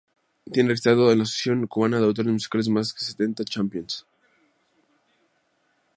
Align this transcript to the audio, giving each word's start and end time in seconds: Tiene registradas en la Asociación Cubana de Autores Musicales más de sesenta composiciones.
Tiene 0.51 0.69
registradas 0.69 1.11
en 1.11 1.19
la 1.19 1.23
Asociación 1.25 1.67
Cubana 1.67 1.99
de 1.99 2.05
Autores 2.07 2.33
Musicales 2.33 2.69
más 2.69 2.91
de 2.91 3.01
sesenta 3.05 3.43
composiciones. 3.55 4.03